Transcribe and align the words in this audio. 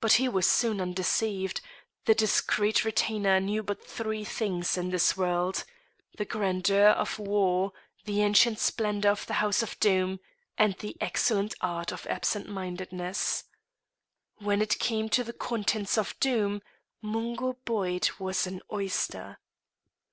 But 0.00 0.12
he 0.12 0.28
was 0.28 0.46
soon 0.46 0.80
undeceived: 0.80 1.60
the 2.04 2.14
discreet 2.14 2.84
retainer 2.84 3.40
knew 3.40 3.64
but 3.64 3.84
three 3.84 4.22
things 4.24 4.78
in 4.78 4.90
this 4.90 5.16
world 5.16 5.64
the 6.16 6.24
grandeur 6.24 6.90
of 6.90 7.18
war, 7.18 7.72
the 8.04 8.22
ancient 8.22 8.60
splendour 8.60 9.10
of 9.10 9.26
the 9.26 9.32
house 9.42 9.64
of 9.64 9.76
Doom, 9.80 10.20
and 10.56 10.74
the 10.78 10.96
excellent 11.00 11.56
art 11.60 11.90
of 11.92 12.06
absent 12.06 12.48
mindedness. 12.48 13.42
When 14.38 14.62
it 14.62 14.78
came 14.78 15.08
to 15.08 15.24
the 15.24 15.32
contents 15.32 15.98
of 15.98 16.14
Doom, 16.20 16.62
Mungo 17.02 17.54
Boyd 17.64 18.08
was 18.20 18.46
an 18.46 18.60
oyster. 18.70 19.40